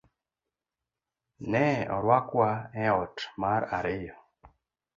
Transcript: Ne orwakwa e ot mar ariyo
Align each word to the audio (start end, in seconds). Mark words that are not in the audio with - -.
Ne 1.51 1.67
orwakwa 1.97 2.49
e 2.83 2.85
ot 3.01 3.17
mar 3.41 3.61
ariyo 3.77 4.15